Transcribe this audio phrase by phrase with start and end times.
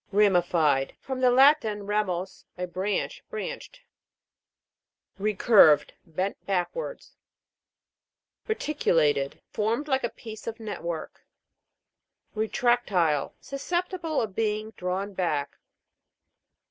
[0.11, 0.93] RA'MIFIED.
[0.99, 3.23] From the Latin, ramus, a branch.
[3.29, 3.81] Branched.
[5.19, 5.91] RECU'RVED.
[6.07, 7.17] Bent backwards.
[8.47, 9.41] RETI'CULATED.
[9.51, 11.27] Formed like a piece of net work.
[12.35, 13.33] RETRAC'TTLE.
[13.39, 15.59] Susceptible of being drawn back.